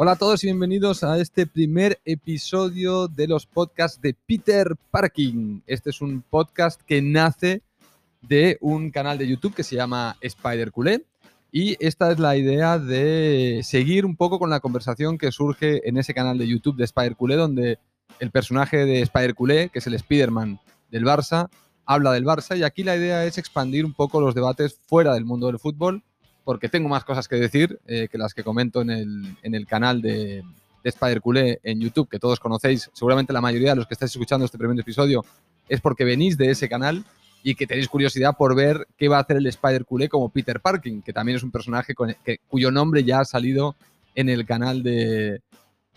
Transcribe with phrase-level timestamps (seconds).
[0.00, 5.62] Hola a todos y bienvenidos a este primer episodio de los podcasts de Peter Parking.
[5.66, 7.62] Este es un podcast que nace
[8.22, 11.04] de un canal de YouTube que se llama Spider Culé.
[11.50, 15.98] Y esta es la idea de seguir un poco con la conversación que surge en
[15.98, 17.80] ese canal de YouTube de Spider Culé, donde
[18.20, 20.60] el personaje de Spider Culé, que es el Spider-Man
[20.92, 21.48] del Barça,
[21.84, 22.56] habla del Barça.
[22.56, 26.04] Y aquí la idea es expandir un poco los debates fuera del mundo del fútbol
[26.48, 30.42] porque tengo más cosas que decir eh, que las que comento en el, canal de,
[30.82, 32.88] de Spider Culé en YouTube, que todos conocéis.
[32.94, 35.26] Seguramente la mayoría de los que estáis escuchando este primer episodio
[35.68, 37.04] es porque venís de ese canal
[37.42, 40.58] y que tenéis curiosidad por ver qué va a hacer el Spider Culé como Peter
[40.58, 41.92] Parking, que también es un personaje
[42.48, 43.76] cuyo nombre ya ha salido
[44.14, 45.42] en el canal de,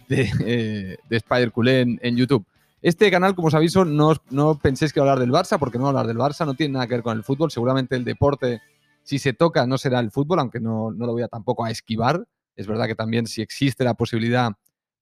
[0.10, 2.46] de, eh, Spider Culé en, YouTube.
[2.82, 5.78] Este canal, como os aviso, no, no penséis que va a hablar del Barça, porque
[5.78, 7.52] no va a hablar del Barça, no tiene nada que ver con el fútbol.
[7.52, 8.62] Seguramente el deporte
[9.04, 12.28] si se toca, no será el fútbol, aunque no, lo voy a tampoco a esquivar.
[12.56, 14.52] Es verdad que también si existe la posibilidad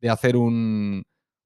[0.02, 1.04] de hacer un,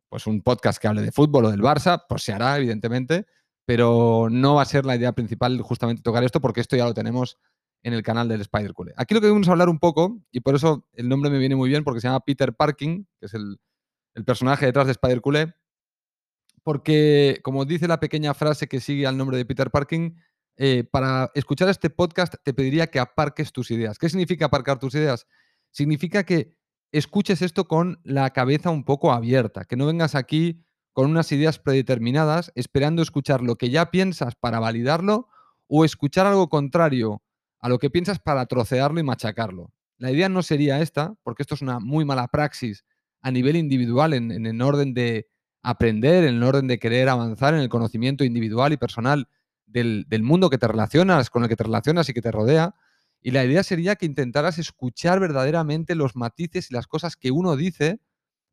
[0.10, 3.26] pues un podcast que hable de fútbol o del Barça, pues se hará, evidentemente,
[3.66, 6.94] pero no va a ser la idea principal justamente tocar esto porque esto ya lo
[6.94, 7.38] tenemos
[7.82, 8.94] en el canal del Spider Culé.
[8.96, 11.56] Aquí lo que vamos a hablar un poco, y por eso el nombre me viene
[11.56, 13.60] muy bien, porque se llama Peter Parking, que es el,
[14.16, 15.54] el personaje detrás de Spider Culé,
[16.64, 20.12] porque como dice la pequeña frase que sigue al nombre de Peter Parking,
[20.58, 23.98] eh, para escuchar este podcast te pediría que aparques tus ideas.
[23.98, 25.28] ¿Qué significa aparcar tus ideas?
[25.72, 26.56] Significa que
[26.92, 31.58] escuches esto con la cabeza un poco abierta, que no vengas aquí con unas ideas
[31.58, 35.28] predeterminadas esperando escuchar lo que ya piensas para validarlo
[35.68, 37.24] o escuchar algo contrario
[37.60, 39.74] a lo que piensas para trocearlo y machacarlo.
[39.98, 42.84] La idea no sería esta, porque esto es una muy mala praxis
[43.22, 45.28] a nivel individual, en, en, en orden de
[45.64, 49.28] aprender, en el orden de querer avanzar en el conocimiento individual y personal
[49.66, 52.76] del, mundo que te relacionas, con el que te relacionas y que te rodea.
[53.22, 57.56] Y la idea sería que intentaras escuchar verdaderamente los matices y las cosas que uno
[57.56, 58.00] dice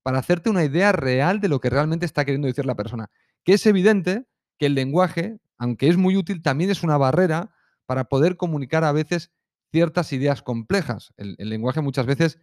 [0.03, 3.11] para hacerte una idea real de lo que realmente está queriendo decir la persona.
[3.45, 4.27] Que es evidente
[4.59, 7.55] que el lenguaje, aunque es muy útil, también es una barrera
[7.87, 9.31] para poder comunicar a veces
[9.73, 11.13] ciertas ideas complejas.
[11.17, 12.39] El, lenguaje muchas veces,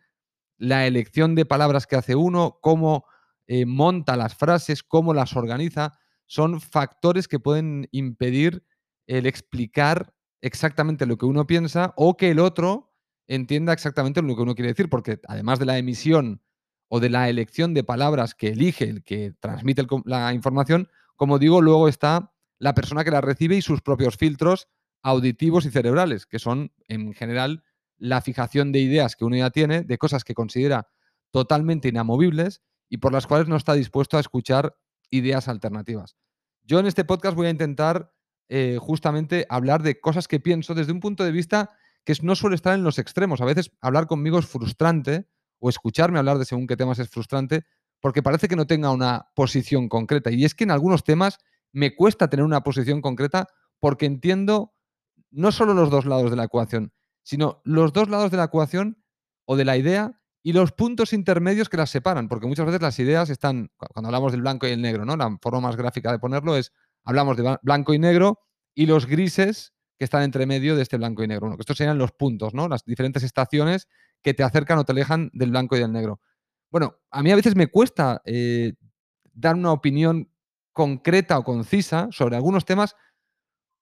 [0.58, 3.06] la elección de palabras que hace uno, cómo
[3.47, 5.97] eh, monta las frases, cómo las organiza,
[6.28, 8.64] son factores que pueden impedir
[9.08, 12.94] el explicar exactamente lo que uno piensa o que el otro
[13.28, 16.42] entienda exactamente lo que uno quiere decir, porque además de la emisión
[16.90, 21.62] o de la elección de palabras que elige el que transmite la información, como digo,
[21.62, 24.68] luego está la persona que la recibe y sus propios filtros
[25.04, 27.64] auditivos y cerebrales, que son en general
[27.98, 30.88] la fijación de ideas que uno ya tiene, de cosas que considera
[31.32, 34.76] totalmente inamovibles y por las cuales no está dispuesto a escuchar
[35.09, 36.18] ideas alternativas.
[36.63, 38.13] Yo en este podcast voy a intentar
[38.50, 41.72] eh, justamente hablar de cosas que pienso desde un punto de vista
[42.03, 43.41] que no suele estar en los extremos.
[43.41, 45.28] A veces hablar conmigo es frustrante
[45.59, 47.66] o escucharme hablar de según qué temas es frustrante
[48.00, 50.31] porque parece que no tenga una posición concreta.
[50.31, 51.40] Y es que en algunos temas
[51.72, 53.47] me cuesta tener una posición concreta
[53.79, 54.73] porque entiendo
[55.31, 59.03] no solo los dos lados de la ecuación, sino los dos lados de la ecuación
[59.46, 62.97] o de la idea y los puntos intermedios que las separan, porque muchas veces las
[63.00, 65.18] ideas están, cuando hablamos del blanco y el negro, ¿no?
[65.18, 66.72] La forma más gráfica de ponerlo es,
[67.03, 68.40] hablamos de blanco y negro
[68.74, 71.50] y los grises que están entre medio de este blanco y negro.
[71.50, 72.69] que estos serían los puntos, ¿no?
[72.69, 73.90] Las diferentes estaciones
[74.22, 76.22] que te acercan o te alejan del blanco y del negro.
[76.72, 78.72] Bueno, a mí a veces me cuesta eh,
[79.34, 80.31] dar una opinión
[80.72, 82.96] concreta o concisa sobre algunos temas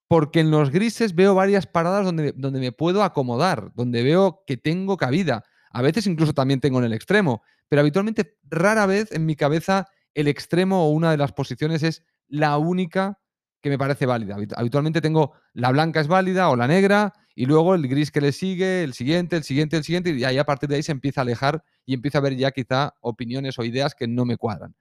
[0.08, 4.58] porque en los grises veo varias paradas donde, donde me puedo acomodar, donde veo que
[4.58, 5.44] tengo cabida.
[5.76, 9.90] A veces incluso también tengo en el extremo, pero habitualmente rara vez en mi cabeza
[10.14, 13.20] el extremo o una de las posiciones es la única
[13.62, 14.38] que me parece válida.
[14.56, 18.32] Habitualmente tengo la blanca es válida o la negra y luego el gris que le
[18.32, 21.20] sigue, el siguiente, el siguiente, el siguiente y ahí a partir de ahí se empieza
[21.20, 24.74] a alejar y empieza a ver ya quizá opiniones o ideas que no me cuadran.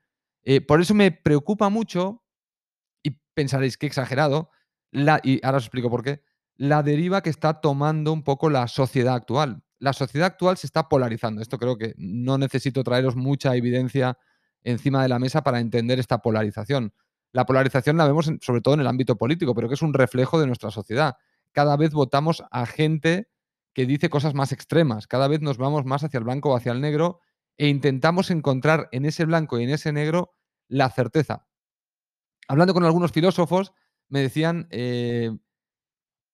[0.44, 2.22] Eh, por eso me preocupa mucho
[3.02, 4.48] y pensaréis que exagerado,
[4.92, 6.22] y ahora os explico por qué,
[6.54, 10.88] la deriva que está tomando un poco la sociedad actual la sociedad actual se está
[10.88, 11.42] polarizando.
[11.42, 14.18] Esto creo que no necesito traeros mucha evidencia
[14.62, 16.92] encima de la mesa para entender esta polarización.
[17.32, 20.40] La polarización la vemos sobre todo en el ámbito político, pero que es un reflejo
[20.40, 21.16] de nuestra sociedad.
[21.52, 23.28] Cada vez votamos a gente
[23.72, 26.72] que dice cosas más extremas, cada vez nos vamos más hacia el blanco o hacia
[26.72, 27.20] el negro
[27.56, 30.34] e intentamos encontrar en ese blanco y en ese negro
[30.68, 31.46] la certeza.
[32.46, 33.72] Hablando con algunos filósofos,
[34.08, 35.36] me decían, eh,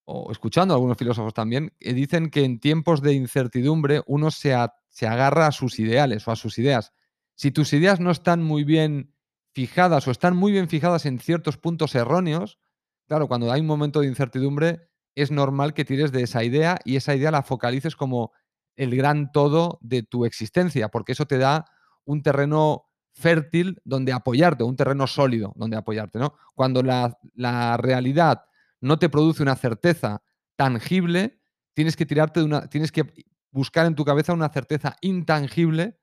[0.05, 4.55] o escuchando a algunos filósofos también, que dicen que en tiempos de incertidumbre uno se,
[4.89, 6.93] se agarra a sus ideales o a sus ideas.
[7.35, 9.13] Si tus ideas no están muy bien
[9.53, 12.59] fijadas o están muy bien fijadas en ciertos puntos erróneos,
[13.07, 16.95] claro, cuando hay un momento de incertidumbre es normal que tires de esa idea y
[16.95, 18.31] esa idea la focalices como
[18.75, 21.65] el gran todo de tu existencia, porque eso te da
[22.05, 26.33] un terreno fértil donde apoyarte, un terreno sólido donde apoyarte, ¿no?
[26.55, 28.43] Cuando la, la realidad
[28.81, 30.23] no te produce una certeza
[30.55, 31.39] tangible,
[31.73, 33.05] tienes que tirarte de una, tienes que
[33.51, 35.99] buscar en tu cabeza una certeza intangible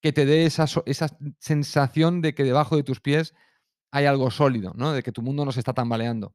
[0.00, 3.34] que te dé esa, esa sensación de que debajo de tus pies
[3.90, 4.92] hay algo sólido, ¿no?
[4.92, 6.34] De que tu mundo no se está tambaleando.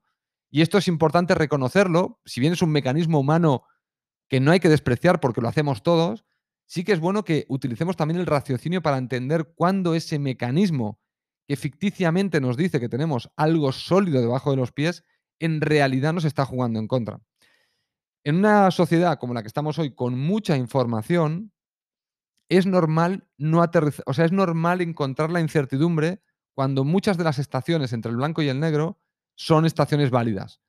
[0.49, 3.63] Y esto es importante reconocerlo, si bien es un mecanismo humano
[4.27, 6.25] que no hay que despreciar porque lo hacemos todos,
[6.65, 10.99] sí que es bueno que utilicemos también el raciocinio para entender cuándo ese mecanismo
[11.47, 15.03] que ficticiamente nos dice que tenemos algo sólido debajo de los pies,
[15.39, 17.21] en realidad nos está jugando en contra.
[18.23, 21.51] En una sociedad como la que estamos hoy, con mucha información,
[22.49, 26.21] es normal no aterrizar, o sea, es normal encontrar la incertidumbre
[26.53, 28.99] cuando muchas de las estaciones entre el blanco y el negro
[29.35, 30.61] son estaciones válidas.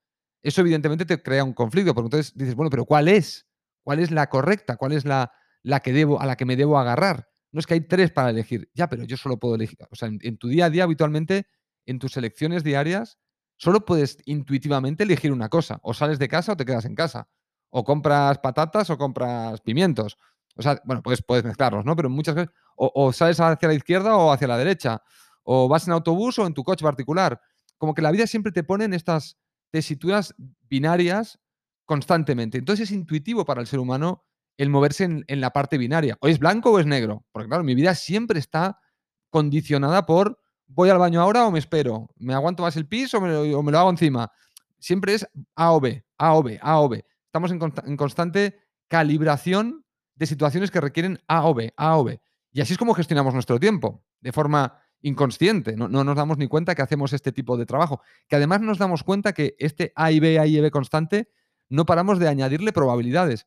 [0.42, 3.48] Eso evidentemente te crea un conflicto, porque entonces dices, bueno, pero ¿cuál es?
[3.82, 4.76] ¿Cuál es la correcta?
[4.76, 5.32] ¿Cuál es la,
[5.62, 7.28] la que debo, a la que me debo agarrar?
[7.52, 8.70] No es que hay tres para elegir.
[8.74, 9.78] Ya, pero yo solo puedo elegir.
[9.90, 11.46] O sea, en, tu día a día, habitualmente,
[11.86, 13.18] en tus elecciones diarias,
[13.60, 15.80] solo puedes intuitivamente elegir una cosa.
[15.82, 17.28] O sales de casa o te quedas en casa.
[17.68, 20.16] O compras patatas o compras pimientos.
[20.56, 21.94] O sea, bueno, puedes, puedes mezclarlos, ¿no?
[21.94, 25.02] Pero muchas veces, o, sales hacia la izquierda o hacia la derecha.
[25.42, 27.38] O vas en autobús o en tu coche particular.
[27.76, 29.36] Como que la vida siempre te pone en estas
[29.70, 30.34] tesituras
[30.70, 31.38] binarias
[31.84, 32.56] constantemente.
[32.56, 34.24] Entonces es intuitivo para el ser humano
[34.56, 36.16] el moverse en, la parte binaria.
[36.22, 37.26] O es blanco o es negro.
[37.30, 38.80] Porque claro, mi vida siempre está
[39.28, 40.38] condicionada por
[40.72, 42.08] voy al baño ahora o me espero.
[42.16, 43.28] ¿Me aguanto más el piso o me,
[43.72, 44.30] lo, hago encima?
[44.78, 47.04] Siempre es A o B, A o B, A o B.
[47.26, 48.58] Estamos en, constante
[48.88, 49.84] calibración
[50.14, 52.20] de situaciones que requieren A o B, A o B.
[52.52, 55.76] Y así es como gestionamos nuestro tiempo, de forma inconsciente.
[55.76, 58.00] No, nos damos ni cuenta que hacemos este tipo de trabajo.
[58.28, 61.30] Que además nos damos cuenta que este A y B, A y B constante,
[61.68, 63.46] no paramos de añadirle probabilidades.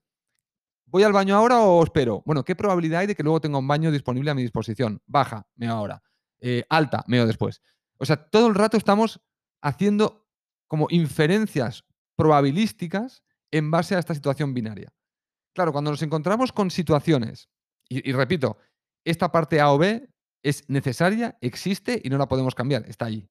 [0.85, 2.21] ¿Voy al baño ahora o espero?
[2.25, 5.01] Bueno, ¿qué probabilidad hay de que luego tenga un baño disponible a mi disposición?
[5.07, 6.03] Baja, meo ahora.
[6.45, 7.61] Eh, alta, meo después.
[7.97, 9.21] O sea, todo el rato estamos
[9.61, 10.27] haciendo
[10.67, 11.85] como inferencias
[12.17, 14.93] probabilísticas en base a esta situación binaria.
[15.55, 17.49] Claro, cuando nos encontramos con situaciones,
[17.87, 18.57] y repito,
[19.05, 20.09] esta parte A o B
[20.43, 23.29] es necesaria, existe y no la podemos cambiar, está ahí.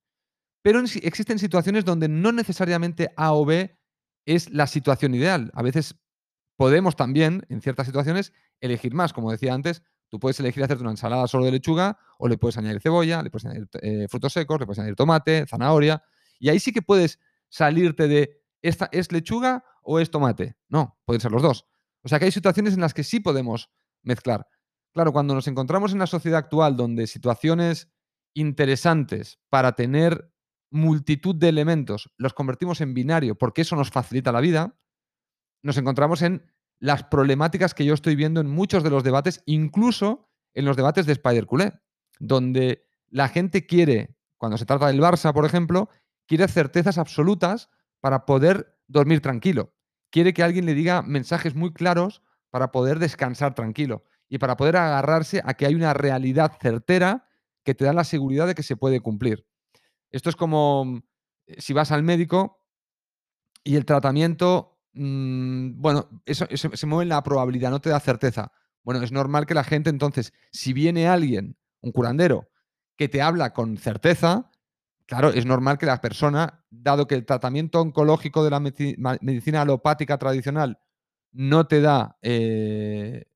[0.62, 3.76] Pero existen situaciones donde no necesariamente A o B
[4.26, 5.50] es la situación ideal.
[5.55, 5.97] A veces
[6.56, 9.12] podemos también, en ciertas situaciones, elegir más.
[9.12, 9.82] Como decía antes,
[10.12, 13.31] tú puedes elegir hacerte una ensalada solo de lechuga o le puedes añadir cebolla, le
[13.31, 16.03] puedes añadir eh, frutos secos, le puedes añadir tomate, zanahoria.
[16.38, 17.19] Y ahí sí que puedes
[17.49, 20.59] salirte de, ¿esta es lechuga o es tomate?
[20.69, 21.64] No, pueden ser los dos.
[22.03, 23.70] O sea que hay situaciones en las que sí podemos
[24.03, 24.47] mezclar.
[24.93, 27.91] Claro, cuando nos encontramos en la sociedad actual donde situaciones
[28.35, 30.31] interesantes para tener
[30.70, 34.79] multitud de elementos los convertimos en binario porque eso nos facilita la vida,
[35.62, 36.51] nos encontramos en
[36.82, 41.06] las problemáticas que yo estoy viendo en muchos de los debates, incluso en los debates
[41.06, 41.75] de Spider Culé,
[42.19, 45.88] donde la gente quiere, cuando se trata del Barça, por ejemplo,
[46.26, 47.70] quiere certezas absolutas
[48.00, 49.76] para poder dormir tranquilo.
[50.11, 52.20] Quiere que alguien le diga mensajes muy claros
[52.50, 57.28] para poder descansar tranquilo y para poder agarrarse a que hay una realidad certera
[57.62, 59.46] que te da la seguridad de que se puede cumplir.
[60.11, 61.00] Esto es como
[61.46, 62.61] eh, si vas al médico
[63.62, 68.52] y el tratamiento, mm, bueno, eso, se mueve en la probabilidad, no te da certeza.
[68.82, 72.49] Bueno, es normal que la gente entonces, si viene alguien, un curandero,
[72.96, 74.50] que te habla con certeza,
[75.06, 80.18] claro, es normal que la persona, dado que el tratamiento oncológico de la medicina alopática
[80.18, 80.78] tradicional
[81.32, 83.26] no te da eh,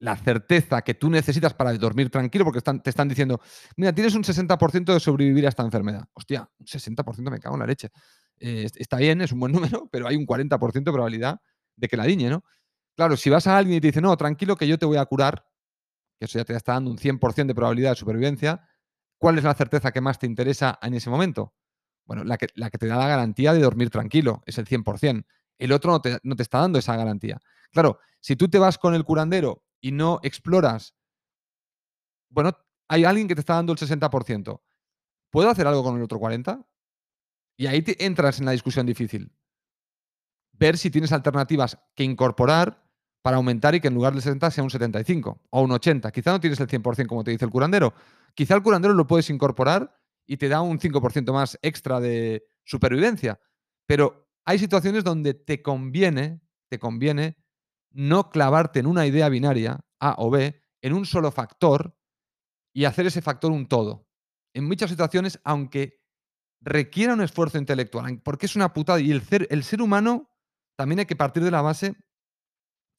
[0.00, 3.40] la certeza que tú necesitas para dormir tranquilo, porque te están diciendo,
[3.76, 6.08] mira, tienes un 60% de sobrevivir a esta enfermedad.
[6.14, 7.90] Hostia, un 60% me cago en la leche.
[8.40, 11.40] Eh, está bien, es un buen número, pero hay un 40% de probabilidad
[11.76, 12.44] de que la diñe, ¿no?
[12.96, 15.04] Claro, si vas a alguien y te dice, no, tranquilo que yo te voy a
[15.06, 15.46] curar,
[16.18, 18.68] que eso ya te está dando un 100% de probabilidad de supervivencia,
[19.18, 21.54] ¿cuál es la certeza que más te interesa en ese momento?
[22.04, 25.26] Bueno, la que, te da la garantía de dormir tranquilo, es el 100%.
[25.58, 27.38] El otro no te, no te está dando esa garantía.
[27.70, 30.94] Claro, si tú te vas con el curandero y no exploras,
[32.30, 32.52] bueno,
[32.88, 34.62] hay alguien que te está dando el 60%.
[35.30, 36.64] ¿Puedo hacer algo con el otro 40%?
[37.58, 39.32] Y ahí entras en la discusión difícil.
[40.52, 42.88] Ver si tienes alternativas que incorporar
[43.20, 46.10] para aumentar y que en lugar del 60 sea un 75 o un 80.
[46.12, 47.92] Quizá no tienes el 100% como te dice el curandero.
[48.34, 49.92] Quizá el curandero lo puedes incorporar
[50.24, 53.40] y te da un 5% más extra de supervivencia.
[53.86, 57.36] Pero hay situaciones donde te conviene, te conviene
[57.90, 61.98] no clavarte en una idea binaria, A o B, en un solo factor
[62.72, 64.06] y hacer ese factor un todo.
[64.54, 65.97] En muchas situaciones, aunque
[66.60, 70.30] requiera un esfuerzo intelectual, porque es una putada, y el ser, el ser humano
[70.76, 71.96] también hay que partir de la base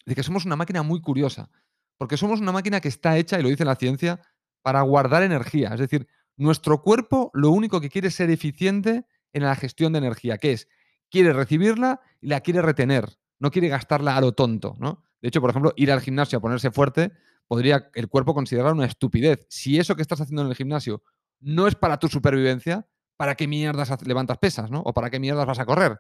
[0.06, 1.50] de que somos una máquina muy curiosa,
[1.98, 4.22] porque somos una máquina que está hecha, y lo dice la ciencia,
[4.62, 5.70] para guardar energía.
[5.70, 10.00] Es decir, nuestro cuerpo lo único que quiere es ser eficiente en la gestión de
[10.00, 10.68] energía, que es,
[11.10, 15.04] quiere recibirla y la quiere retener, no quiere gastarla a lo tonto, ¿no?
[15.22, 17.12] De hecho, por ejemplo, ir al gimnasio a ponerse fuerte
[17.48, 19.46] podría el cuerpo considerar una estupidez.
[19.50, 21.04] Si eso que estás haciendo en el gimnasio
[21.40, 22.88] no es para tu supervivencia,
[23.20, 24.80] ¿para qué mierdas levantas pesas, ¿no?
[24.80, 26.00] O para qué mierdas vas a correr.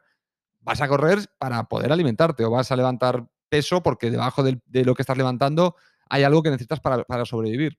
[0.62, 4.96] Vas a correr para poder alimentarte o vas a levantar peso porque debajo de, lo
[4.96, 5.76] que estás levantando
[6.10, 7.78] hay algo que necesitas para, sobrevivir.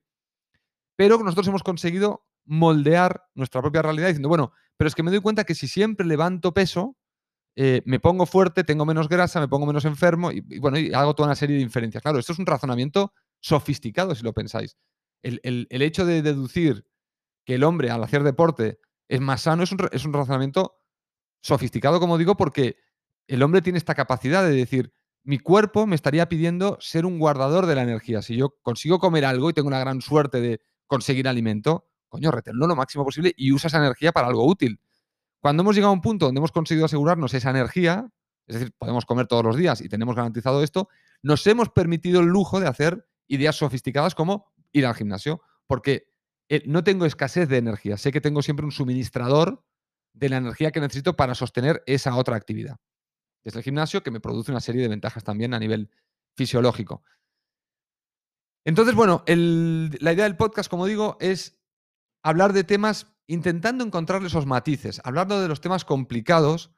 [0.94, 5.22] Pero nosotros hemos conseguido moldear nuestra propia realidad diciendo, bueno, pero es que me doy
[5.22, 6.98] cuenta que si siempre levanto peso,
[7.56, 11.14] eh, me pongo fuerte, tengo menos grasa, me pongo menos enfermo y, bueno, y hago
[11.14, 12.02] toda una serie de inferencias.
[12.02, 14.76] Claro, esto es un razonamiento sofisticado si lo pensáis.
[15.22, 16.84] El, hecho de deducir
[17.46, 18.80] que el hombre al hacer deporte
[19.10, 20.76] es más sano es un, es un razonamiento
[21.42, 22.76] sofisticado, como digo, porque
[23.26, 24.92] el hombre tiene esta capacidad de decir,
[25.24, 28.22] mi cuerpo me estaría pidiendo ser un guardador de la energía.
[28.22, 32.68] Si yo consigo comer algo y tengo una gran suerte de conseguir alimento, coño, retenerlo
[32.68, 34.80] lo máximo posible y usa esa energía para algo útil.
[35.40, 38.08] Cuando hemos llegado a un punto donde hemos conseguido asegurarnos esa energía,
[38.46, 40.88] es decir, podemos comer todos los días y tenemos garantizado esto,
[41.20, 46.09] nos hemos permitido el lujo de hacer ideas sofisticadas como ir al gimnasio, porque
[46.50, 49.64] eh, no tengo escasez de energía, sé que tengo siempre un suministrador
[50.12, 52.76] de la energía que necesito para sostener esa otra actividad.
[53.44, 55.90] Es el gimnasio que me produce una serie de ventajas también a nivel
[56.36, 57.04] fisiológico.
[58.66, 61.62] Entonces, bueno, la idea del podcast, como digo, es
[62.22, 66.72] hablar de temas intentando encontrarle esos matices, hablando de los temas complicados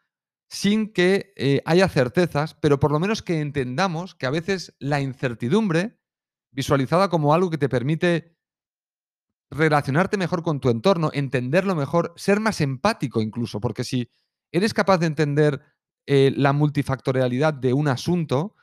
[0.50, 5.00] sin que eh, haya certezas, pero por lo menos que entendamos que a veces la
[5.00, 5.98] incertidumbre,
[6.50, 8.31] visualizada como algo que te permite
[9.52, 14.08] relacionarte mejor con tu entorno, entenderlo mejor, ser más empático incluso, porque si
[14.50, 15.60] eres capaz de entender
[16.06, 18.56] eh, la multifactorialidad de un asunto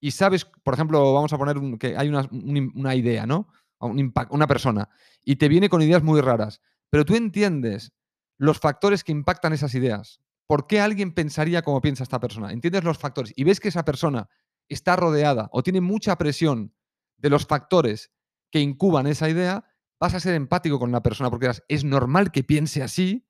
[0.00, 3.48] y sabes, por ejemplo, vamos a poner que hay una, una idea, ¿no?
[3.80, 4.88] una persona,
[5.24, 7.92] y te viene con ideas muy raras, pero tú entiendes
[8.38, 10.20] los factores que impactan esas ideas.
[10.46, 12.52] ¿Por qué alguien pensaría como piensa esta persona?
[12.52, 14.28] Entiendes los factores y ves que esa persona
[14.68, 16.72] está rodeada o tiene mucha presión
[17.16, 18.12] de los factores
[18.50, 19.64] que incuban esa idea,
[20.02, 23.24] vas a ser empático con la persona porque es normal que piense así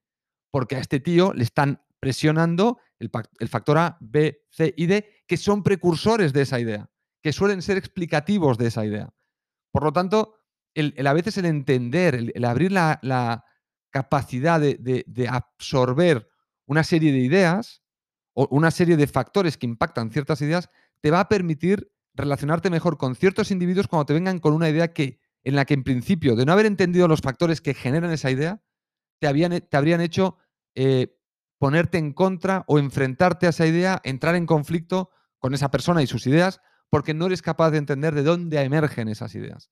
[0.51, 3.11] porque a este tío le están presionando el,
[3.51, 6.91] factor A, B, C y D, que son precursores de esa idea,
[7.23, 9.13] que suelen ser explicativos de esa idea.
[9.71, 10.39] Por lo tanto,
[10.75, 13.45] a veces el entender, el, abrir la,
[13.91, 16.27] capacidad de, absorber
[16.67, 17.83] una serie de ideas
[18.33, 20.71] o una serie de factores que impactan ciertas ideas,
[21.03, 24.95] te va a permitir relacionarte mejor con ciertos individuos cuando te vengan con una idea
[24.95, 28.31] que, en la que en principio, de no haber entendido los factores que generan esa
[28.31, 28.63] idea,
[29.19, 30.37] te, habían, te habrían hecho
[30.75, 31.19] eh,
[31.59, 36.07] ponerte en contra o enfrentarte a esa idea, entrar en conflicto con esa persona y
[36.07, 39.71] sus ideas, porque no eres capaz de entender de dónde emergen esas ideas.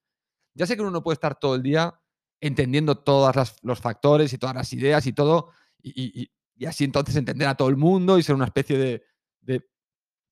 [0.54, 2.00] Ya sé que uno no puede estar todo el día
[2.40, 5.50] entendiendo todos los factores y todas las ideas y todo,
[5.82, 6.30] y,
[6.66, 9.04] así entonces entender a todo el mundo y ser una especie de,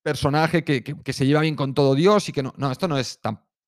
[0.01, 3.19] personaje que, se lleva bien con todo Dios y que no, no, esto no es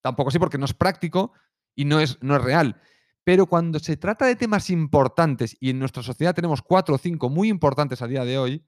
[0.02, 1.34] tampoco así porque no es práctico
[1.76, 2.82] y no es, no es real.
[3.24, 7.30] Pero cuando se trata de temas importantes, y en nuestra sociedad tenemos cuatro o cinco
[7.30, 8.66] muy importantes a día de hoy,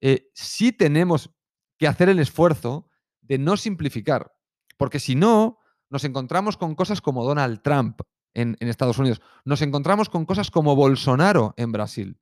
[0.00, 1.30] eh, sí tenemos
[1.78, 2.88] que hacer el esfuerzo
[3.20, 4.32] de no simplificar.
[4.76, 8.00] Porque si no, nos encontramos con cosas como Donald Trump
[8.34, 12.20] en, Estados Unidos, nos encontramos con cosas como Bolsonaro en Brasil.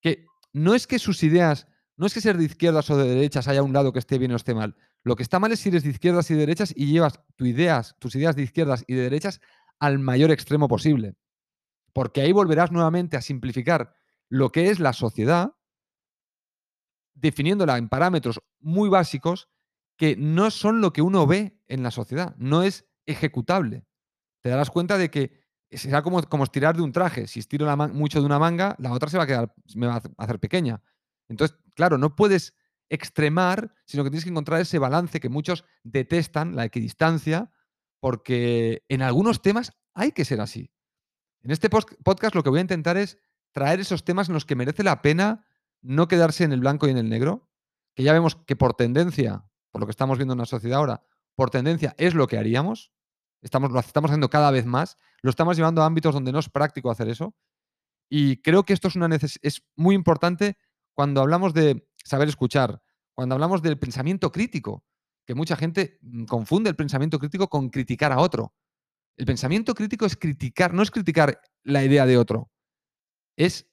[0.00, 1.66] Que no es que sus ideas,
[1.96, 4.32] no es que ser de izquierdas o de derechas haya un lado que esté bien
[4.32, 4.76] o esté mal.
[5.04, 7.48] Lo que está mal es si eres de izquierdas y de derechas y llevas tus
[7.48, 9.40] ideas, tus ideas de izquierdas y de derechas
[9.78, 11.14] al mayor extremo posible.
[11.92, 13.94] Porque ahí volverás nuevamente a simplificar
[14.28, 15.54] lo que es la sociedad,
[17.14, 19.48] definiéndola en parámetros muy básicos
[19.96, 23.84] que no son lo que uno ve en la sociedad, no es ejecutable.
[24.40, 27.26] Te darás cuenta de que será como, como estirar de un traje.
[27.26, 30.24] Si estiro mucho de una manga, la otra se va a quedar, me va a
[30.24, 30.82] hacer pequeña.
[31.28, 32.54] Entonces, claro, no puedes
[32.88, 37.50] extremar, sino que tienes que encontrar ese balance que muchos detestan, la equidistancia,
[38.00, 40.72] porque en algunos temas hay que ser así.
[41.42, 43.18] En este podcast lo que voy a intentar es
[43.52, 45.46] traer esos temas en los que merece la pena
[45.80, 47.48] no quedarse en el blanco y en el negro,
[47.94, 51.04] que ya vemos que por tendencia por lo que estamos viendo en la sociedad ahora,
[51.34, 52.92] por tendencia es lo que haríamos.
[53.42, 54.96] Estamos, lo estamos haciendo cada vez más.
[55.22, 57.36] Lo estamos llevando a ámbitos donde no es práctico hacer eso.
[58.10, 60.56] Y creo que esto es, una es muy importante
[60.94, 62.82] cuando hablamos de saber escuchar,
[63.14, 64.84] cuando hablamos del pensamiento crítico,
[65.26, 68.54] que mucha gente mm, confunde el pensamiento crítico con criticar a otro.
[69.16, 72.50] El pensamiento crítico es criticar, no es criticar la idea de otro,
[73.36, 73.70] es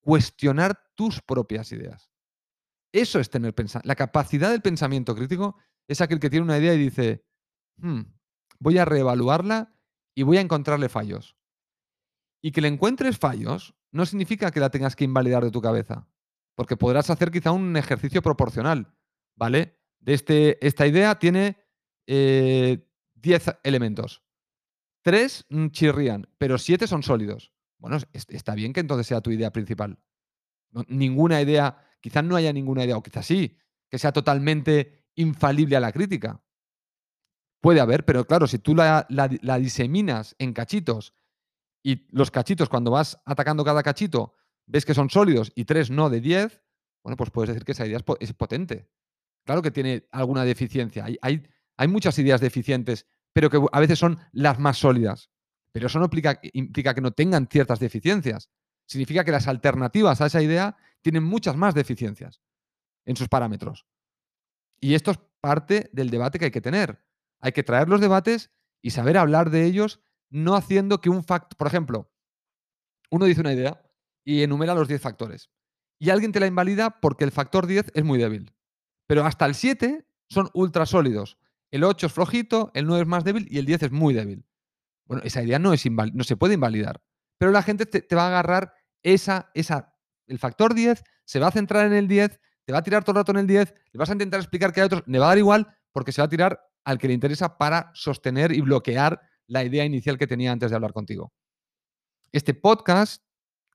[0.00, 2.10] cuestionar tus propias ideas.
[2.92, 3.88] Eso es tener pensamiento.
[3.88, 5.56] La capacidad del pensamiento crítico
[5.88, 7.24] es aquel que tiene una idea y dice,
[7.76, 8.02] "Hmm,
[8.58, 9.74] voy a reevaluarla
[10.14, 11.36] y voy a encontrarle fallos.
[12.42, 16.08] Y que le encuentres fallos no significa que la tengas que invalidar de tu cabeza,
[16.54, 18.94] porque podrás hacer quizá un ejercicio proporcional,
[19.36, 19.78] ¿vale?
[20.00, 21.56] De este, esta idea tiene
[22.06, 24.22] 10 elementos.
[25.02, 27.52] Tres mm, chirrían, pero siete son sólidos.
[27.78, 29.98] Bueno, está bien que entonces sea tu idea principal.
[30.86, 33.58] ninguna idea, quizás no haya ninguna idea, o quizás sí,
[33.90, 36.42] que sea totalmente infalible a la crítica.
[37.60, 39.06] Puede haber, pero claro, si tú la,
[39.58, 41.14] diseminas en cachitos
[41.82, 44.34] y los cachitos, cuando vas atacando cada cachito,
[44.72, 46.62] ves que son sólidos y tres no de diez,
[47.04, 48.88] bueno, pues puedes decir que esa idea es, potente.
[49.44, 51.04] Claro que tiene alguna deficiencia.
[51.20, 55.30] hay, hay muchas ideas deficientes, pero que a veces son las más sólidas.
[55.72, 58.50] Pero eso no implica, implica que no tengan ciertas deficiencias.
[58.86, 62.40] Significa que las alternativas a esa idea tienen muchas más deficiencias
[63.04, 63.86] en sus parámetros.
[64.80, 67.04] Y esto es parte del debate que hay que tener.
[67.40, 68.50] Hay que traer los debates
[68.80, 70.00] y saber hablar de ellos,
[70.30, 72.10] no haciendo que un factor, por ejemplo,
[73.10, 73.82] uno dice una idea
[74.24, 75.50] y enumera los 10 factores.
[75.98, 78.52] Y alguien te la invalida porque el factor 10 es muy débil.
[79.06, 81.38] Pero hasta el 7 son ultra sólidos.
[81.70, 84.44] El 8 es flojito, el 9 es más débil y el 10 es muy débil.
[85.06, 87.02] Bueno, esa idea no, es no se puede invalidar.
[87.38, 89.94] Pero la gente te, va a agarrar esa, esa,
[90.26, 93.12] el factor 10, se va a centrar en el 10, te va a tirar todo
[93.12, 95.26] el rato en el 10, le vas a intentar explicar que hay otros, le va
[95.26, 98.60] a dar igual porque se va a tirar al que le interesa para sostener y
[98.60, 101.32] bloquear la idea inicial que tenía antes de hablar contigo.
[102.32, 103.22] Este podcast,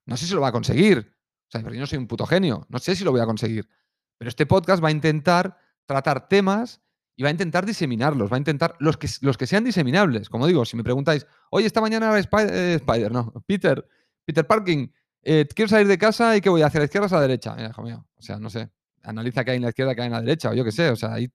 [0.08, 1.14] no sé si lo va a conseguir.
[1.48, 3.68] O sea, yo no soy un puto genio, no sé si lo voy a conseguir.
[4.16, 6.80] Pero este podcast va a intentar tratar temas
[7.14, 10.30] y va a intentar diseminarlos, va a intentar los que, los que sean diseminables.
[10.30, 13.86] Como digo, si me preguntáis, oye, esta mañana Spider, eh, Spider no, Peter,
[14.24, 14.88] Peter Parking,
[15.22, 16.62] eh, quiero salir de casa y ¿qué voy?
[16.62, 17.56] ¿Hacia la izquierda o a la derecha?
[17.58, 18.70] Hijo mío, o sea, no sé,
[19.02, 20.88] analiza qué hay en la izquierda, qué hay en la derecha, o yo qué sé,
[20.90, 21.30] o sea, ahí,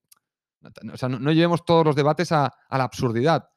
[0.91, 3.49] o sea no, llevemos todos los debates a, a la absurdidad,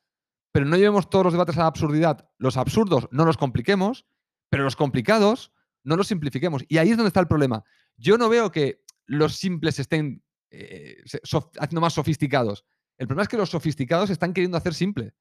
[0.52, 2.28] pero no llevemos todos los debates a la absurdidad.
[2.38, 4.04] Los absurdos no los compliquemos,
[4.48, 6.64] pero los complicados no los simplifiquemos.
[6.68, 7.64] Y ahí es donde está el problema.
[7.96, 11.02] Yo no veo que los simples estén eh,
[11.58, 12.64] haciendo más sofisticados.
[12.98, 15.14] El problema es que los sofisticados están queriendo hacer simple.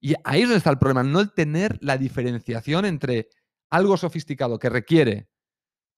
[0.00, 3.28] Y ahí es donde está el problema, no tener la diferenciación entre
[3.70, 5.28] algo sofisticado que requiere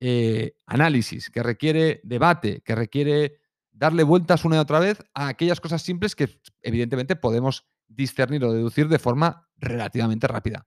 [0.01, 5.61] eh, análisis, que requiere debate, que requiere darle vueltas una y otra vez a aquellas
[5.61, 10.67] cosas simples que evidentemente podemos discernir o deducir de forma relativamente rápida.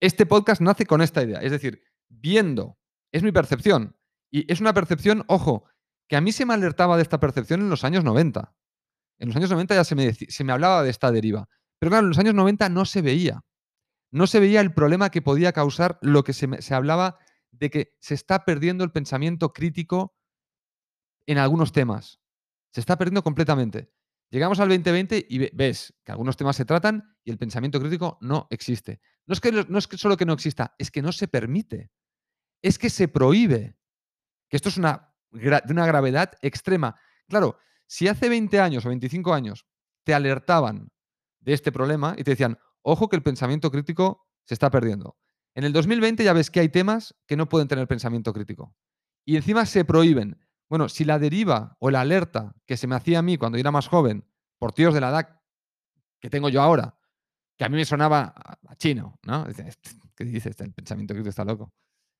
[0.00, 2.78] Este podcast nace con esta idea, es decir, viendo,
[3.12, 3.96] es mi percepción,
[4.30, 5.64] y es una percepción, ojo,
[6.08, 8.54] que a mí se me alertaba de esta percepción en los años 90.
[9.20, 11.48] En los años 90 ya se me, se me hablaba de esta deriva.
[11.78, 13.44] Pero claro, en los años 90 no se veía.
[14.10, 17.18] No se veía el problema que podía causar lo que se, se hablaba
[17.52, 20.16] de que se está perdiendo el pensamiento crítico
[21.26, 22.20] en algunos temas.
[22.72, 23.93] Se está perdiendo completamente.
[24.34, 28.48] Llegamos al 2020 y ves que algunos temas se tratan y el pensamiento crítico no
[28.50, 29.00] existe.
[29.26, 31.92] No es, que, no es que solo que no exista, es que no se permite.
[32.60, 33.76] Es que se prohíbe.
[34.48, 36.98] Que esto es una de una gravedad extrema.
[37.28, 39.66] Claro, si hace 20 años o 25 años
[40.02, 40.90] te alertaban
[41.38, 45.16] de este problema y te decían, ojo que el pensamiento crítico se está perdiendo.
[45.54, 48.74] En el 2020 ya ves que hay temas que no pueden tener pensamiento crítico.
[49.24, 50.43] Y encima se prohíben.
[50.74, 53.70] Bueno, si la deriva o la alerta que se me hacía a mí cuando era
[53.70, 54.24] más joven,
[54.58, 55.40] por tíos de la edad
[56.18, 56.98] que tengo yo ahora,
[57.56, 58.34] que a mí me sonaba
[58.76, 59.46] chino, ¿no?
[60.16, 60.58] ¿Qué dices?
[60.58, 61.72] El pensamiento crítico está loco.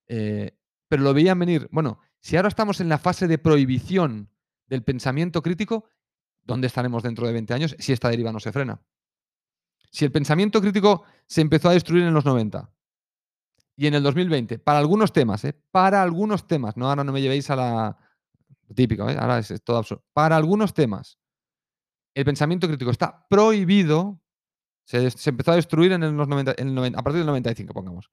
[0.07, 1.69] Eh, pero lo veían venir.
[1.73, 4.31] Bueno, si ahora estamos en la fase de prohibición
[4.69, 5.89] del pensamiento crítico,
[6.45, 8.81] ¿dónde estaremos dentro de 20 años si esta deriva no se frena?
[9.91, 12.71] Si el pensamiento crítico se empezó a destruir en los 90
[13.75, 15.61] y en el 2020, para algunos temas, ¿eh?
[15.73, 17.99] para algunos temas, no ahora no me llevéis a la
[18.75, 19.17] típico, ¿eh?
[19.19, 21.19] ahora es, todo absurdo, para algunos temas,
[22.15, 24.23] el pensamiento crítico está prohibido,
[24.85, 28.11] se, empezó a destruir en, los 90, a partir del 95, pongamos.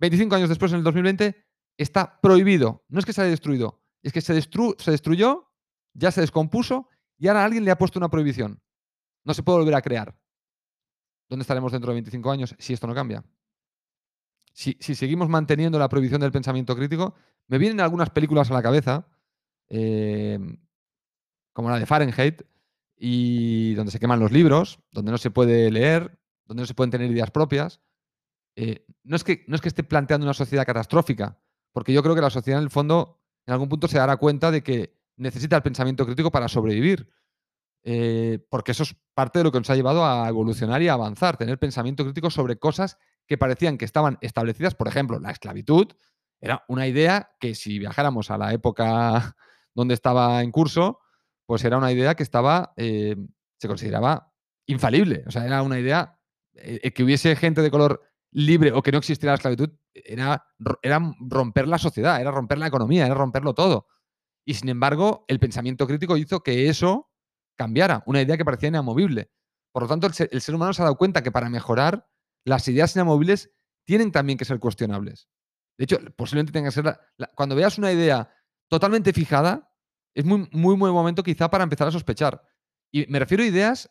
[0.00, 1.36] 25 años después, en el 2020,
[1.76, 2.84] está prohibido.
[2.88, 5.52] No es que se haya destruido, es que se, se destruyó,
[5.94, 8.60] ya se descompuso y ahora alguien le ha puesto una prohibición.
[9.24, 10.16] No se puede volver a crear.
[11.28, 13.24] ¿Dónde estaremos dentro de 25 años si esto no cambia?
[14.52, 17.14] Si, seguimos manteniendo la prohibición del pensamiento crítico,
[17.46, 19.06] me vienen algunas películas a la cabeza,
[19.68, 20.38] eh,
[21.52, 22.42] como la de Fahrenheit,
[22.96, 26.90] y donde se queman los libros, donde no se puede leer, donde no se pueden
[26.90, 27.80] tener ideas propias.
[28.56, 31.38] Eh, no, es que, no es que esté planteando una sociedad catastrófica,
[31.72, 34.50] porque yo creo que la sociedad en el fondo, en algún punto, se dará cuenta
[34.50, 37.08] de que necesita el pensamiento crítico para sobrevivir.
[37.84, 40.94] Eh, porque eso es parte de lo que nos ha llevado a evolucionar y a
[40.94, 44.74] avanzar, tener pensamiento crítico sobre cosas que parecían que estaban establecidas.
[44.74, 45.86] Por ejemplo, la esclavitud
[46.40, 49.36] era una idea que si viajáramos a la época
[49.74, 51.00] donde estaba en curso,
[51.46, 53.16] pues era una idea que estaba, eh,
[53.58, 54.32] se consideraba
[54.66, 55.24] infalible.
[55.26, 56.18] O sea, era una idea
[56.54, 60.46] eh, que hubiese gente de color libre o que no existiera la esclavitud, era,
[60.82, 63.86] era romper la sociedad, era romper la economía, era romperlo todo.
[64.44, 67.10] Y sin embargo, el pensamiento crítico hizo que eso
[67.56, 69.30] cambiara, una idea que parecía inamovible.
[69.72, 72.08] Por lo tanto, el ser, humano se ha dado cuenta que para mejorar,
[72.44, 73.50] las ideas inamovibles
[73.84, 75.28] tienen también que ser cuestionables.
[75.76, 76.98] De hecho, posiblemente tenga que ser.
[77.34, 78.32] cuando veas una idea
[78.68, 79.72] totalmente fijada,
[80.14, 82.42] es muy, muy buen momento quizá para empezar a sospechar.
[82.90, 83.90] Y me refiero a ideas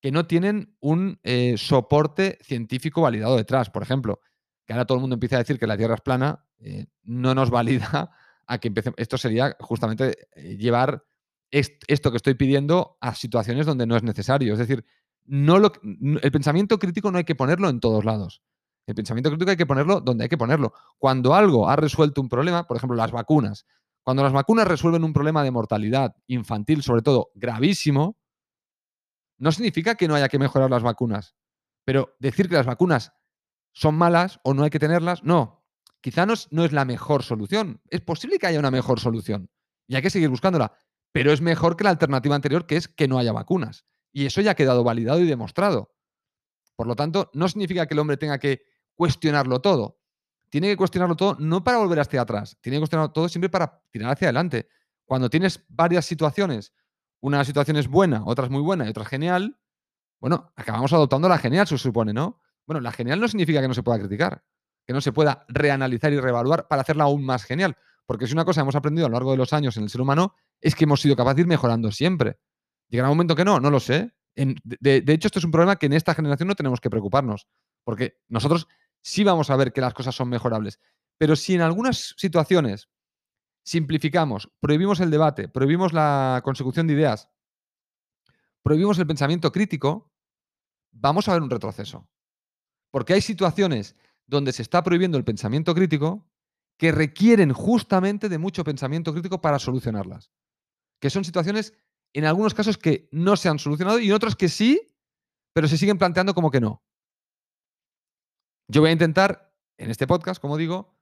[0.00, 3.70] que no tienen un eh, soporte científico validado detrás.
[3.70, 4.20] Por ejemplo,
[4.64, 7.34] que ahora todo el mundo empieza a decir que la Tierra es plana, eh, no
[7.34, 8.10] nos valida
[8.46, 8.98] a que empecemos.
[8.98, 11.04] Esto sería justamente eh, llevar
[11.50, 14.52] esto que estoy pidiendo a situaciones donde no es necesario.
[14.52, 14.84] Es decir,
[15.24, 18.42] no lo, el pensamiento crítico no hay que ponerlo en todos lados.
[18.86, 20.72] El pensamiento crítico hay que ponerlo donde hay que ponerlo.
[20.98, 23.66] Cuando algo ha resuelto un problema, por ejemplo, las vacunas,
[24.08, 28.16] cuando las vacunas resuelven un problema de mortalidad infantil, sobre todo gravísimo,
[29.36, 31.36] no significa que no haya que mejorar las vacunas.
[31.84, 33.12] Pero decir que las vacunas
[33.74, 35.62] son malas o no hay que tenerlas, no.
[36.00, 37.82] Quizá no es, la mejor solución.
[37.90, 39.50] Es posible que haya una mejor solución
[39.86, 40.72] y hay que seguir buscándola.
[41.12, 43.84] Pero es mejor que la alternativa anterior, que es que no haya vacunas.
[44.10, 45.94] Y eso ya ha quedado validado y demostrado.
[46.76, 48.62] Por lo tanto, no significa que el hombre tenga que
[48.94, 49.97] cuestionarlo todo.
[50.50, 53.82] Tiene que cuestionarlo todo no para volver hacia atrás, tiene que cuestionarlo todo siempre para
[53.90, 54.68] tirar hacia adelante.
[55.04, 56.72] Cuando tienes varias situaciones,
[57.20, 59.58] una situación es buena, otra es muy buena y otra es genial,
[60.20, 62.40] bueno, acabamos adoptando la genial, se supone, ¿no?
[62.66, 64.44] Bueno, la genial no significa que no se pueda criticar,
[64.84, 67.76] que no se pueda reanalizar y reevaluar para hacerla aún más genial.
[68.04, 70.00] Porque si una cosa hemos aprendido a lo largo de los años en el ser
[70.00, 72.38] humano es que hemos sido capaces de ir mejorando siempre.
[72.88, 73.60] ¿Llegará un momento que no?
[73.60, 74.12] No lo sé.
[74.34, 77.46] de, hecho, esto es un problema que en esta generación no tenemos que preocuparnos,
[77.84, 78.66] porque nosotros
[79.02, 80.80] sí vamos a ver que las cosas son mejorables.
[81.18, 82.88] Pero si en algunas situaciones
[83.64, 87.28] simplificamos, prohibimos el debate, prohibimos la consecución de ideas,
[88.62, 90.12] prohibimos el pensamiento crítico,
[90.90, 92.08] vamos a ver un retroceso.
[92.90, 96.30] Porque hay situaciones donde se está prohibiendo el pensamiento crítico
[96.78, 100.30] que requieren justamente de mucho pensamiento crítico para solucionarlas.
[101.00, 101.74] Que son situaciones,
[102.12, 104.94] en algunos casos, que no se han solucionado y en otros que sí,
[105.52, 106.82] pero se siguen planteando como que no.
[108.70, 110.94] Yo voy a intentar, en este podcast, como digo,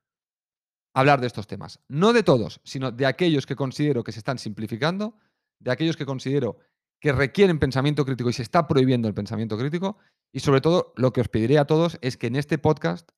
[0.95, 1.81] hablar de estos temas.
[1.89, 5.17] No de todos, sino de aquellos que considero que se están simplificando,
[5.59, 6.59] de aquellos que considero
[7.01, 9.99] que requieren pensamiento crítico y se está prohibiendo el pensamiento crítico.
[10.33, 13.11] Y sobre todo, lo que os pediré a todos es que en este podcast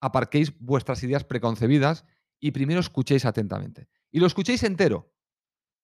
[0.00, 2.04] aparquéis vuestras ideas preconcebidas
[2.38, 3.88] y primero escuchéis atentamente.
[4.12, 5.12] Y lo escuchéis entero.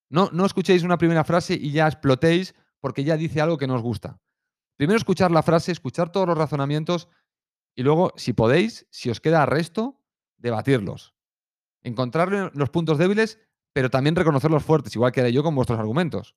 [0.09, 3.75] No, no escuchéis una primera frase y ya explotéis porque ya dice algo que no
[3.75, 4.21] os gusta.
[4.77, 7.09] Primero escuchar la frase, escuchar todos los razonamientos
[7.77, 10.03] y luego, si podéis, si os queda resto,
[10.39, 11.15] debatirlos.
[11.83, 13.39] Encontrar los puntos débiles,
[13.73, 16.35] pero también reconocer los fuertes, igual que haré yo con vuestros argumentos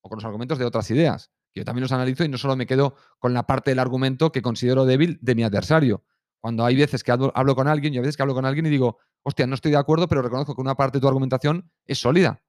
[0.00, 1.30] o con los argumentos de otras ideas.
[1.52, 4.32] Que yo también los analizo y no solo me quedo con la parte del argumento
[4.32, 6.02] que considero débil de mi adversario,
[6.42, 8.70] cuando hay veces que hablo, con alguien y a veces que hablo con alguien y
[8.70, 11.98] digo, hostia, no estoy de acuerdo, pero reconozco que una parte de tu argumentación es
[11.98, 12.42] sólida.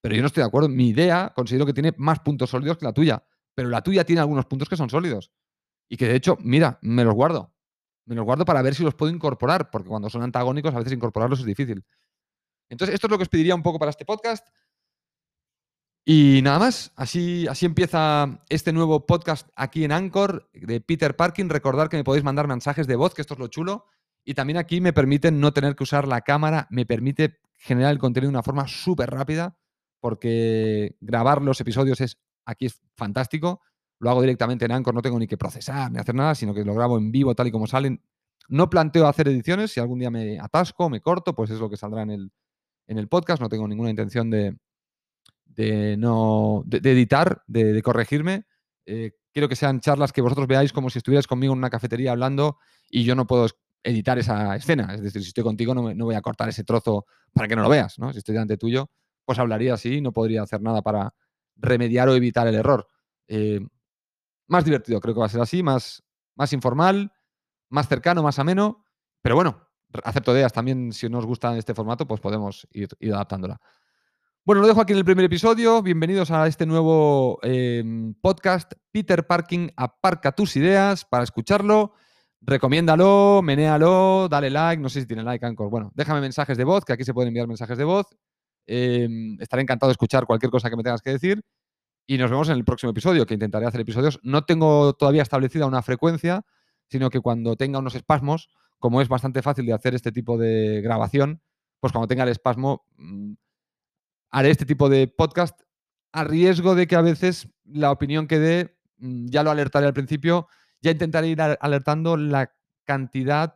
[0.00, 0.68] Pero yo no estoy de acuerdo.
[0.68, 3.24] Mi idea considero que tiene más puntos sólidos que la tuya,
[3.56, 5.32] pero la tuya tiene algunos puntos que son sólidos.
[5.88, 7.54] Y que de hecho, mira, me los guardo.
[8.06, 10.92] Me los guardo para ver si los puedo incorporar, porque cuando son antagónicos a veces
[10.92, 11.84] incorporarlos es difícil.
[12.68, 14.46] Entonces, esto es lo que os pediría un poco para este podcast.
[16.04, 21.50] Y nada más, así, así empieza este nuevo podcast aquí en Anchor de Peter Parkin.
[21.50, 23.84] Recordar que me podéis mandar mensajes de voz, que esto es lo chulo.
[24.24, 27.98] Y también aquí me permite no tener que usar la cámara, me permite generar el
[27.98, 29.58] contenido de una forma súper rápida,
[30.00, 33.60] porque grabar los episodios es aquí es fantástico.
[34.00, 36.64] Lo hago directamente en Anchor, no tengo ni que procesar ni hacer nada, sino que
[36.64, 38.00] lo grabo en vivo tal y como salen.
[38.48, 41.76] No planteo hacer ediciones, si algún día me atasco, me corto, pues es lo que
[41.76, 42.32] saldrá en el,
[42.86, 43.42] en el podcast.
[43.42, 44.56] No tengo ninguna intención de,
[45.44, 48.44] de, no, de, editar, de, corregirme.
[48.86, 52.12] Eh, quiero que sean charlas que vosotros veáis como si estuvierais conmigo en una cafetería
[52.12, 52.58] hablando
[52.88, 53.48] y yo no puedo
[53.82, 54.94] editar esa escena.
[54.94, 57.62] Es decir, si estoy contigo no, no voy a cortar ese trozo para que no
[57.62, 57.98] lo veas.
[57.98, 58.12] ¿no?
[58.12, 58.90] Si estoy delante tuyo,
[59.24, 61.12] pues hablaría así, no podría hacer nada para
[61.56, 62.88] remediar o evitar el error.
[63.26, 63.60] Eh,
[64.48, 66.02] más divertido, creo que va a ser así, más,
[66.34, 67.12] más informal,
[67.68, 68.84] más cercano, más ameno.
[69.22, 69.68] Pero bueno,
[70.04, 70.92] acepto ideas también.
[70.92, 73.60] Si no os gusta este formato, pues podemos ir, adaptándola.
[74.44, 75.82] Bueno, lo dejo aquí en el primer episodio.
[75.82, 78.72] Bienvenidos a este nuevo em, podcast.
[78.90, 81.92] Peter Parking aparca tus ideas para escucharlo.
[82.40, 84.82] Recomiéndalo, menéalo, dale like.
[84.82, 85.68] No sé si tiene like, Anchor.
[85.68, 88.06] Bueno, déjame mensajes de voz, que aquí se pueden enviar mensajes de voz.
[88.66, 91.42] Em, estaré encantado de escuchar cualquier cosa que me tengas que decir.
[92.10, 94.18] Y nos vemos en el próximo episodio, que intentaré hacer episodios.
[94.22, 96.46] No tengo todavía establecida una frecuencia,
[96.88, 100.80] sino que cuando tenga unos espasmos, como es bastante fácil de hacer este tipo de
[100.80, 101.42] grabación,
[101.80, 103.34] pues cuando tenga el espasmo mm,
[104.30, 105.60] haré este tipo de podcast
[106.10, 109.92] a riesgo de que a veces la opinión que dé, mm, ya lo alertaré al
[109.92, 110.48] principio,
[110.80, 112.54] ya intentaré ir alertando la
[112.86, 113.54] cantidad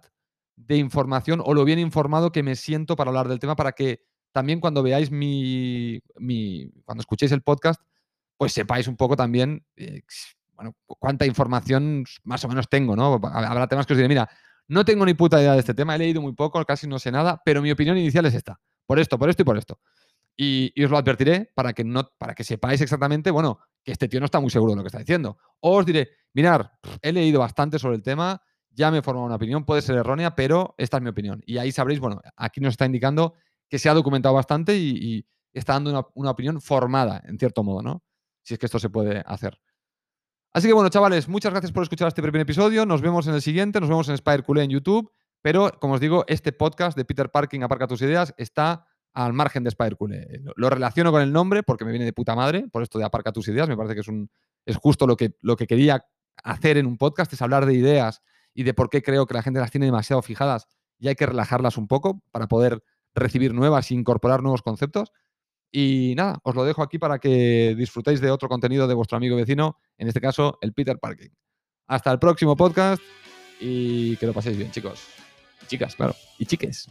[0.57, 4.03] de información o lo bien informado que me siento para hablar del tema para que
[4.31, 7.81] también cuando veáis mi, mi cuando escuchéis el podcast,
[8.37, 10.03] pues sepáis un poco también eh,
[10.55, 13.21] bueno, cuánta información más o menos tengo, ¿no?
[13.23, 14.29] Habrá temas que os diré, mira,
[14.69, 17.11] no tengo ni puta idea de este tema, he leído muy poco, casi no sé
[17.11, 19.81] nada, pero mi opinión inicial es esta, por esto, por esto y por esto.
[20.37, 24.21] Y, os lo advertiré para que, no, para que sepáis exactamente, bueno, que este tío
[24.21, 25.37] no está muy seguro de lo que está diciendo.
[25.61, 28.41] O os diré, mirar, he leído bastante sobre el tema,
[28.71, 31.43] ya me he formado una opinión, puede ser errónea, pero esta es mi opinión.
[31.45, 33.35] Y ahí sabréis, bueno, aquí nos está indicando
[33.69, 37.83] que se ha documentado bastante y, está dando una, una, opinión formada, en cierto modo,
[37.83, 38.03] ¿no?
[38.43, 39.59] Si es que esto se puede hacer.
[40.53, 42.85] Así que bueno, chavales, muchas gracias por escuchar este primer episodio.
[42.85, 45.11] Nos vemos en el siguiente, nos vemos en Spider en YouTube.
[45.41, 49.65] Pero, como os digo, este podcast de Peter Parking, Aparca tus ideas, está al margen
[49.65, 49.97] de Spider
[50.57, 53.33] Lo, relaciono con el nombre porque me viene de puta madre, por esto de Aparca
[53.33, 53.69] tus ideas.
[53.69, 54.31] Me parece que es, un,
[54.65, 56.05] es justo lo que, lo que quería
[56.45, 58.23] hacer en un podcast, es hablar de ideas
[58.55, 60.67] y de por qué creo que la gente las tiene demasiado fijadas
[60.99, 62.83] y hay que relajarlas un poco para poder
[63.15, 65.13] recibir nuevas e incorporar nuevos conceptos.
[65.73, 69.37] Y nada, os lo dejo aquí para que disfrutéis de otro contenido de vuestro amigo
[69.37, 71.31] vecino, en este caso el Peter Parking.
[71.87, 73.03] Hasta el próximo podcast
[73.59, 75.07] y que lo paséis bien, chicos.
[75.67, 76.15] chicas, claro.
[76.39, 76.89] Y chiques.